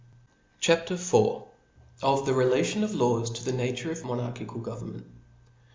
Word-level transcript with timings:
C 0.59 0.73
H 0.73 0.79
A 0.89 0.95
P. 0.95 0.95
IV. 0.95 1.43
Of 2.01 2.25
the 2.25 2.33
Relation 2.33 2.83
of 2.83 2.95
Laws 2.95 3.29
fo 3.29 3.43
the 3.43 3.55
Nature 3.55 3.89
ofmonar 3.91 4.33
chical 4.35 4.59
Government. 4.59 5.05